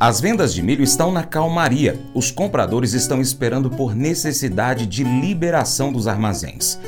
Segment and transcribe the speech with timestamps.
[0.00, 1.98] As vendas de milho estão na calmaria.
[2.14, 6.78] Os compradores estão esperando por necessidade de liberação dos armazéns.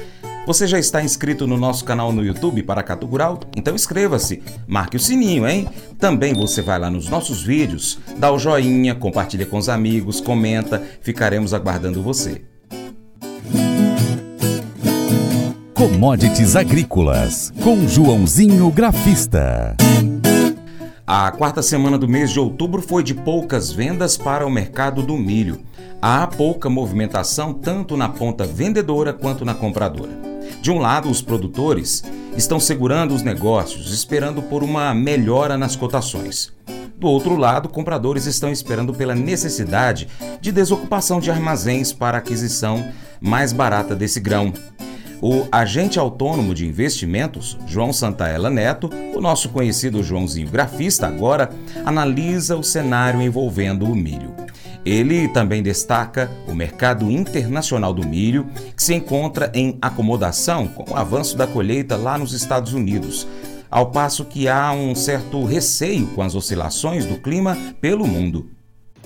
[0.47, 3.41] Você já está inscrito no nosso canal no YouTube Paracatu Rural?
[3.57, 5.69] Então inscreva-se, marque o sininho, hein?
[5.99, 10.81] Também você vai lá nos nossos vídeos, dá o joinha, compartilha com os amigos, comenta,
[11.01, 12.43] ficaremos aguardando você.
[15.75, 19.77] Commodities Agrícolas, com Joãozinho Grafista.
[21.13, 25.17] A quarta semana do mês de outubro foi de poucas vendas para o mercado do
[25.17, 25.61] milho.
[26.01, 30.13] Há pouca movimentação tanto na ponta vendedora quanto na compradora.
[30.63, 32.05] De um lado, os produtores
[32.37, 36.53] estão segurando os negócios, esperando por uma melhora nas cotações.
[36.97, 40.07] Do outro lado, compradores estão esperando pela necessidade
[40.41, 42.89] de desocupação de armazéns para aquisição
[43.21, 44.53] mais barata desse grão.
[45.23, 51.51] O agente autônomo de investimentos, João Santaella Neto, o nosso conhecido Joãozinho Grafista, agora
[51.85, 54.35] analisa o cenário envolvendo o milho.
[54.83, 60.97] Ele também destaca o mercado internacional do milho, que se encontra em acomodação com o
[60.97, 63.29] avanço da colheita lá nos Estados Unidos,
[63.71, 68.49] ao passo que há um certo receio com as oscilações do clima pelo mundo.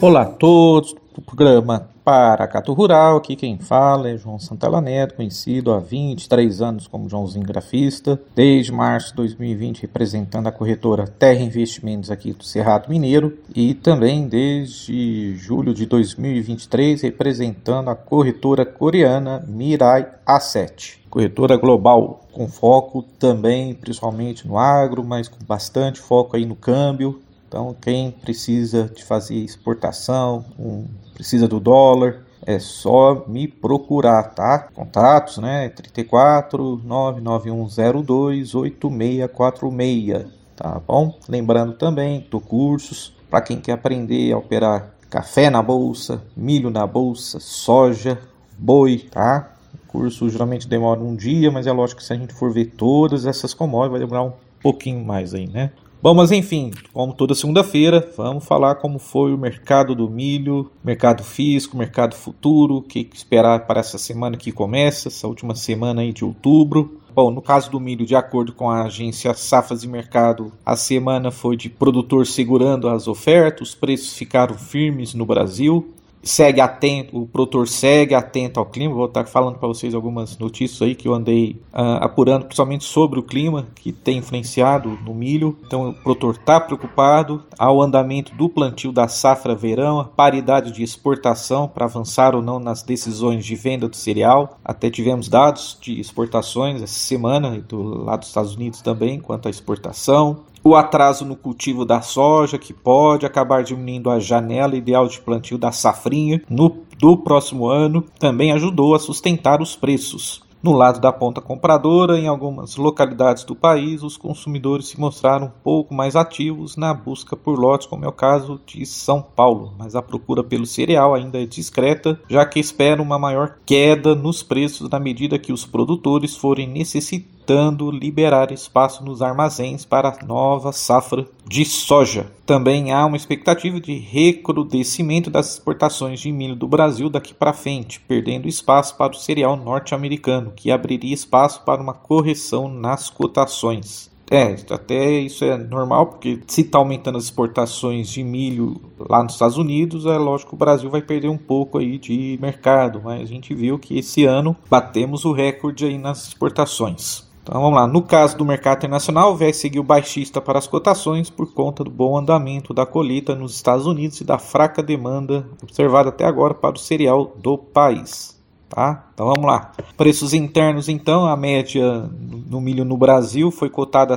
[0.01, 5.73] Olá a todos do programa Paracato Rural, aqui quem fala é João Santella Neto, conhecido
[5.73, 12.11] há 23 anos como Joãozinho Grafista, desde março de 2020 representando a corretora Terra Investimentos
[12.11, 13.39] aqui do Cerrado Mineiro.
[13.57, 21.01] E também desde julho de 2023 representando a corretora coreana Mirai Asset.
[21.09, 27.23] Corretora global com foco também principalmente no agro, mas com bastante foco aí no câmbio,
[27.55, 34.59] então, quem precisa de fazer exportação, um, precisa do dólar, é só me procurar, tá?
[34.75, 35.69] Contatos, né?
[35.69, 41.17] 34 99102 8646, tá bom?
[41.29, 46.85] Lembrando também do cursos para quem quer aprender a operar café na bolsa, milho na
[46.89, 48.19] bolsa, soja,
[48.59, 49.55] boi, tá?
[49.73, 52.73] O curso geralmente demora um dia, mas é lógico que se a gente for ver
[52.77, 55.71] todas essas commodities vai demorar um pouquinho mais aí, né?
[56.05, 61.25] Bom, mas enfim, como toda segunda-feira, vamos falar como foi o mercado do milho, mercado
[61.25, 66.13] físico, mercado futuro, o que esperar para essa semana que começa, essa última semana aí
[66.13, 67.01] de outubro.
[67.15, 71.31] Bom, no caso do milho, de acordo com a agência Safas e Mercado, a semana
[71.31, 77.27] foi de produtor segurando as ofertas, os preços ficaram firmes no Brasil segue atento, o
[77.27, 78.95] produtor segue atento ao clima.
[78.95, 83.19] Vou estar falando para vocês algumas notícias aí que eu andei uh, apurando, principalmente sobre
[83.19, 85.57] o clima que tem influenciado no milho.
[85.67, 90.83] Então, o produtor está preocupado ao andamento do plantio da safra verão, a paridade de
[90.83, 94.59] exportação para avançar ou não nas decisões de venda do cereal.
[94.65, 99.51] Até tivemos dados de exportações essa semana do lado dos Estados Unidos também quanto à
[99.51, 105.21] exportação o atraso no cultivo da soja, que pode acabar diminuindo a janela ideal de
[105.21, 110.43] plantio da safrinha no, do próximo ano, também ajudou a sustentar os preços.
[110.65, 115.63] No lado da ponta compradora, em algumas localidades do país, os consumidores se mostraram um
[115.63, 119.95] pouco mais ativos na busca por lotes, como é o caso de São Paulo, mas
[119.95, 124.89] a procura pelo cereal ainda é discreta, já que espera uma maior queda nos preços
[124.89, 130.73] na medida que os produtores forem necessitados tentando liberar espaço nos armazéns para a nova
[130.73, 132.31] safra de soja.
[132.47, 138.01] Também há uma expectativa de recrudescimento das exportações de milho do Brasil daqui para frente,
[138.01, 144.11] perdendo espaço para o cereal norte-americano, que abriria espaço para uma correção nas cotações.
[144.31, 149.35] É, até isso é normal, porque se está aumentando as exportações de milho lá nos
[149.35, 153.21] Estados Unidos, é lógico que o Brasil vai perder um pouco aí de mercado, mas
[153.21, 157.34] a gente viu que esse ano batemos o recorde aí nas exportações.
[157.45, 157.87] Então vamos lá.
[157.87, 161.91] No caso do mercado internacional, o VEG seguiu baixista para as cotações por conta do
[161.91, 166.75] bom andamento da colheita nos Estados Unidos e da fraca demanda observada até agora para
[166.75, 168.43] o cereal do país.
[168.67, 169.09] Tá?
[169.13, 169.73] Então vamos lá.
[169.95, 172.11] Preços internos, então, a média
[172.49, 174.17] no milho no Brasil foi cotada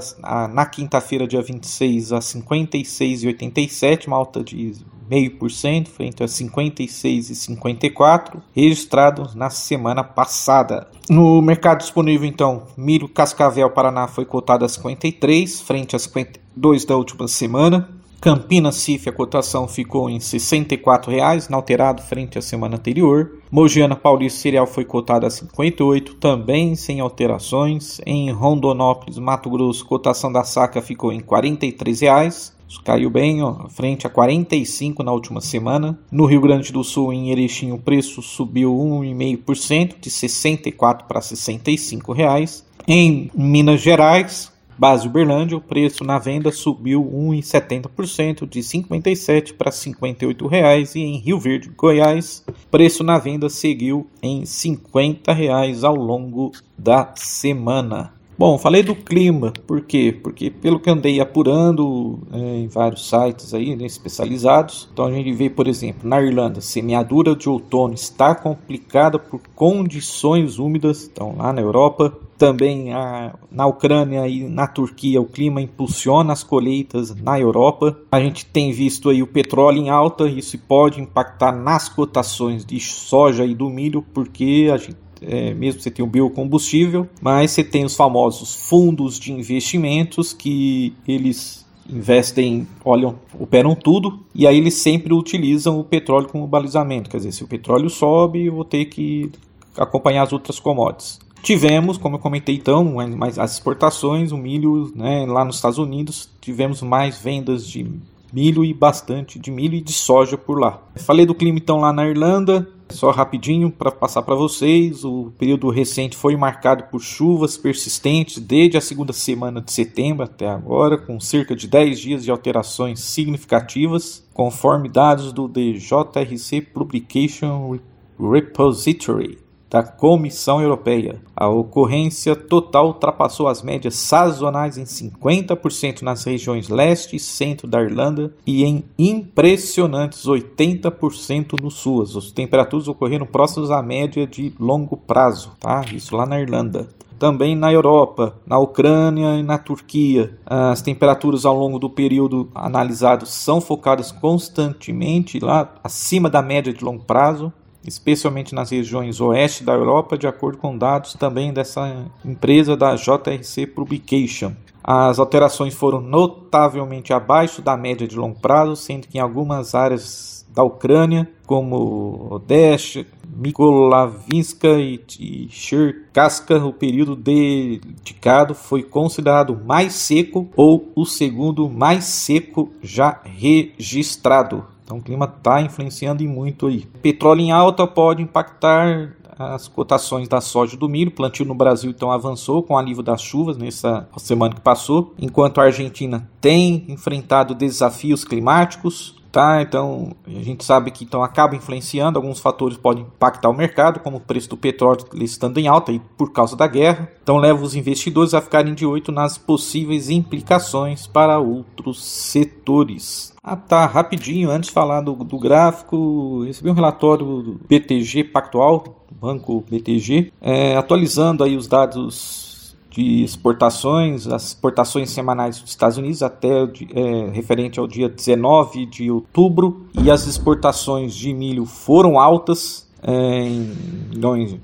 [0.50, 4.74] na quinta-feira, dia 26, a 56,87, uma alta de
[5.10, 10.88] 0,5% frente a 56,54 registrados na semana passada.
[11.10, 16.96] No mercado disponível, então, milho Cascavel Paraná foi cotado a 53 frente a 52 da
[16.96, 17.98] última semana.
[18.20, 23.38] Campinas CIF a cotação ficou em R$ 64,00, inalterado frente à semana anterior.
[23.52, 28.02] Mogiana Paulista Cereal foi cotada a 58, também sem alterações.
[28.06, 32.57] Em Rondonópolis, Mato Grosso, cotação da saca ficou em R$ 43,00.
[32.84, 36.00] Caiu bem, ó, frente a 45 na última semana.
[36.12, 42.14] No Rio Grande do Sul, em Erechim, o preço subiu 1,5%, de 64 para 65
[42.14, 42.66] reais.
[42.88, 49.72] Em Minas Gerais, Base Uberlândia, o preço na venda subiu 1,70% de R$ 57 para
[49.72, 55.96] 58 reais e em Rio Verde, Goiás, preço na venda seguiu em 50 reais ao
[55.96, 58.14] longo da semana.
[58.38, 60.16] Bom, falei do clima, por quê?
[60.22, 65.32] Porque pelo que andei apurando é, em vários sites aí, né, especializados, então a gente
[65.32, 71.52] vê, por exemplo, na Irlanda, semeadura de outono está complicada por condições úmidas, então lá
[71.52, 77.40] na Europa, também a, na Ucrânia e na Turquia o clima impulsiona as colheitas na
[77.40, 77.98] Europa.
[78.12, 82.80] A gente tem visto aí o petróleo em alta, isso pode impactar nas cotações de
[82.80, 87.64] soja e do milho, porque a gente é, mesmo você tem o biocombustível, mas você
[87.64, 94.76] tem os famosos fundos de investimentos que eles investem, olham, operam tudo e aí eles
[94.76, 97.10] sempre utilizam o petróleo como balizamento.
[97.10, 99.32] Quer dizer, se o petróleo sobe, eu vou ter que
[99.78, 101.20] acompanhar as outras commodities.
[101.42, 102.96] Tivemos, como eu comentei então,
[103.40, 107.90] as exportações, o milho né, lá nos Estados Unidos, tivemos mais vendas de
[108.32, 110.82] milho e bastante de milho e de soja por lá.
[110.96, 115.70] Falei do clima então lá na Irlanda, só rapidinho para passar para vocês, o período
[115.70, 121.20] recente foi marcado por chuvas persistentes desde a segunda semana de setembro até agora, com
[121.20, 127.78] cerca de 10 dias de alterações significativas, conforme dados do DJRC Publication
[128.20, 131.22] Repository da Comissão Europeia.
[131.36, 137.82] A ocorrência total ultrapassou as médias sazonais em 50% nas regiões leste e centro da
[137.82, 142.02] Irlanda e em impressionantes 80% no sul.
[142.02, 145.84] As temperaturas ocorreram próximas à média de longo prazo, tá?
[145.94, 146.88] Isso lá na Irlanda
[147.18, 150.38] também na Europa, na Ucrânia e na Turquia.
[150.46, 156.84] As temperaturas ao longo do período analisado são focadas constantemente lá acima da média de
[156.84, 157.52] longo prazo
[157.88, 163.66] especialmente nas regiões oeste da Europa, de acordo com dados também dessa empresa da JRC
[163.68, 164.54] Publication.
[164.84, 170.46] As alterações foram notavelmente abaixo da média de longo prazo, sendo que em algumas áreas
[170.54, 180.92] da Ucrânia, como Odessa, Mikolavinska e Cherkaska, o período dedicado foi considerado mais seco ou
[180.96, 184.66] o segundo mais seco já registrado.
[184.88, 186.86] Então o clima está influenciando e muito aí.
[187.02, 191.12] Petróleo em alta pode impactar as cotações da soja e do milho.
[191.12, 195.60] Plantio no Brasil então avançou com o alívio das chuvas nessa semana que passou, enquanto
[195.60, 199.17] a Argentina tem enfrentado desafios climáticos.
[199.38, 204.00] Tá, então a gente sabe que então acaba influenciando, alguns fatores podem impactar o mercado,
[204.00, 207.08] como o preço do petróleo estando em alta e por causa da guerra.
[207.22, 213.32] Então leva os investidores a ficarem de olho nas possíveis implicações para outros setores.
[213.44, 219.06] Ah, tá, rapidinho, antes de falar do, do gráfico, recebi um relatório do BTG Pactual,
[219.12, 222.57] Banco BTG, é, atualizando aí os dados
[222.98, 229.12] de exportações, as exportações semanais dos Estados Unidos até é, referente ao dia 19 de
[229.12, 233.14] outubro, e as exportações de milho foram altas é,
[233.44, 233.72] em
[234.10, 234.58] milhões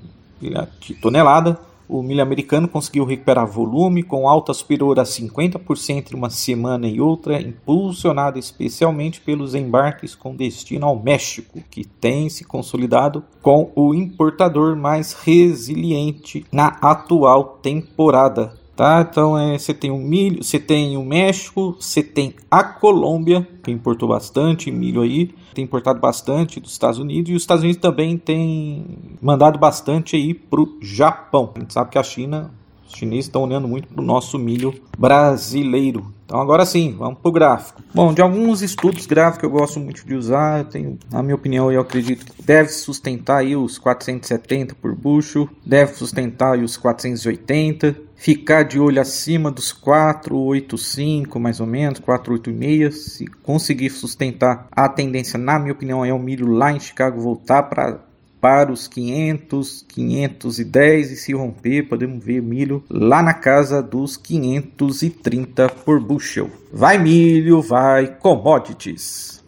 [0.80, 1.58] de tonelada,
[1.88, 7.00] o milho americano conseguiu recuperar volume com alta superior a 50% entre uma semana e
[7.00, 13.94] outra, impulsionado especialmente pelos embarques com destino ao México, que tem se consolidado com o
[13.94, 18.63] importador mais resiliente na atual temporada.
[18.76, 19.06] Tá?
[19.08, 23.70] Então é, você tem o milho, você tem o México, você tem a Colômbia, que
[23.70, 28.18] importou bastante milho aí, tem importado bastante dos Estados Unidos e os Estados Unidos também
[28.18, 28.84] tem
[29.22, 31.52] mandado bastante aí para o Japão.
[31.54, 32.50] A gente sabe que a China,
[32.86, 36.12] os chineses estão olhando muito para o nosso milho brasileiro.
[36.26, 37.82] Então agora sim, vamos para o gráfico.
[37.94, 41.70] Bom, de alguns estudos gráficos eu gosto muito de usar, eu tenho, na minha opinião,
[41.70, 47.96] eu acredito que deve sustentar aí os 470 por bucho, deve sustentar aí os 480,
[48.24, 55.38] ficar de olho acima dos 485 mais ou menos, 486, se conseguir sustentar a tendência,
[55.38, 58.00] na minha opinião, é o milho lá em Chicago voltar para
[58.40, 65.70] para os 500, 510 e se romper, podemos ver milho lá na casa dos 530
[65.82, 66.50] por bushel.
[66.70, 69.42] Vai milho, vai commodities.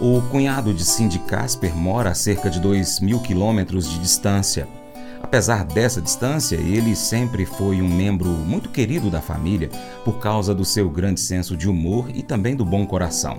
[0.00, 4.68] O cunhado de Cindy Casper mora a cerca de 2 mil quilômetros de distância.
[5.20, 9.68] Apesar dessa distância, ele sempre foi um membro muito querido da família
[10.04, 13.38] por causa do seu grande senso de humor e também do bom coração.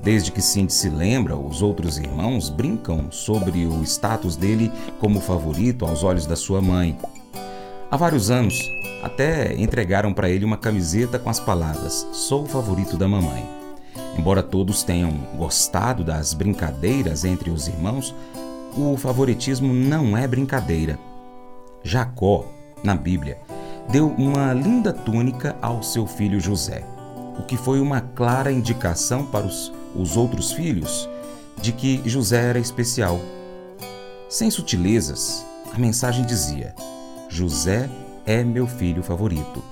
[0.00, 4.70] Desde que Cindy se lembra, os outros irmãos brincam sobre o status dele
[5.00, 6.96] como favorito aos olhos da sua mãe.
[7.90, 8.56] Há vários anos,
[9.02, 13.59] até entregaram para ele uma camiseta com as palavras: Sou o favorito da mamãe.
[14.18, 18.14] Embora todos tenham gostado das brincadeiras entre os irmãos,
[18.76, 20.98] o favoritismo não é brincadeira.
[21.82, 22.46] Jacó,
[22.82, 23.38] na Bíblia,
[23.88, 26.84] deu uma linda túnica ao seu filho José,
[27.38, 31.08] o que foi uma clara indicação para os, os outros filhos
[31.60, 33.20] de que José era especial.
[34.28, 36.74] Sem sutilezas, a mensagem dizia:
[37.28, 37.88] José
[38.26, 39.62] é meu filho favorito.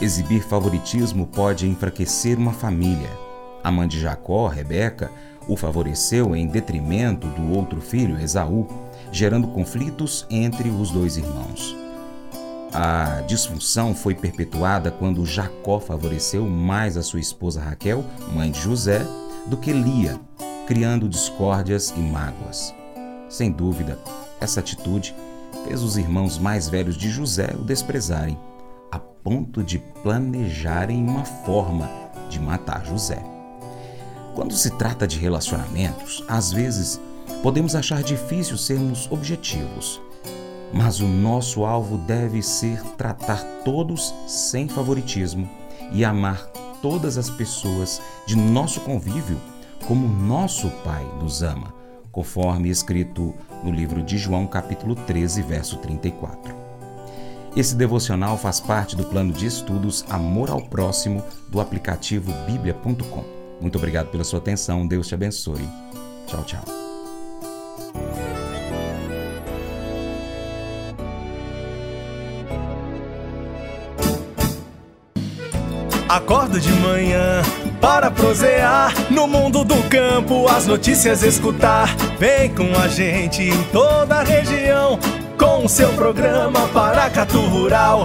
[0.00, 3.23] Exibir favoritismo pode enfraquecer uma família
[3.64, 5.10] a mãe de Jacó, Rebeca,
[5.48, 8.68] o favoreceu em detrimento do outro filho, Esaú,
[9.10, 11.74] gerando conflitos entre os dois irmãos.
[12.72, 18.04] A disfunção foi perpetuada quando Jacó favoreceu mais a sua esposa Raquel,
[18.34, 19.06] mãe de José,
[19.46, 20.20] do que Lia,
[20.66, 22.74] criando discórdias e mágoas.
[23.28, 23.98] Sem dúvida,
[24.40, 25.14] essa atitude
[25.66, 28.38] fez os irmãos mais velhos de José o desprezarem,
[28.90, 31.88] a ponto de planejarem uma forma
[32.28, 33.22] de matar José.
[34.34, 37.00] Quando se trata de relacionamentos, às vezes
[37.42, 40.00] podemos achar difícil sermos objetivos,
[40.72, 45.48] mas o nosso alvo deve ser tratar todos sem favoritismo
[45.92, 46.44] e amar
[46.82, 49.40] todas as pessoas de nosso convívio
[49.86, 51.72] como nosso Pai nos ama,
[52.10, 56.54] conforme escrito no livro de João, capítulo 13, verso 34.
[57.56, 63.33] Esse devocional faz parte do plano de estudos Amor ao Próximo do aplicativo bíblia.com.
[63.60, 64.86] Muito obrigado pela sua atenção.
[64.86, 65.68] Deus te abençoe.
[66.26, 66.64] Tchau, tchau.
[76.08, 77.42] Acordo de manhã
[77.80, 81.88] para prosear no mundo do campo, as notícias escutar.
[82.18, 84.98] Vem com a gente em toda a região
[85.36, 88.04] com o seu programa Paracatu Rural.